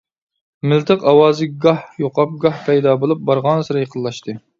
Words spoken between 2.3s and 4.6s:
گاھ پەيدا بولۇپ بارغانسېرى يېقىنلاشتى.